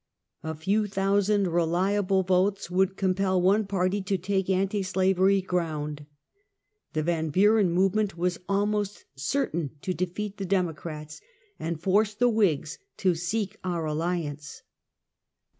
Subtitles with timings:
[0.41, 6.07] A few thousand reliable votes would com pel one party to take anti slavery ground.
[6.93, 11.21] The Yan Buren movement was almost certain to defeat the Dem ocrats,
[11.59, 14.63] and force the Whigs to seek our alliance.